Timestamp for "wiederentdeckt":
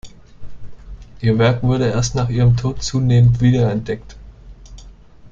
3.39-4.15